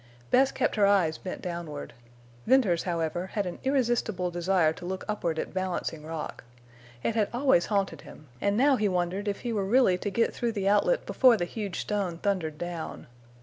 [0.31, 1.93] Bess kept her eyes bent downward.
[2.47, 6.43] Venters, however, had an irresistible desire to look upward at Balancing Rock.
[7.03, 10.33] It had always haunted him, and now he wondered if he were really to get
[10.33, 13.05] through the outlet before the huge stone thundered down.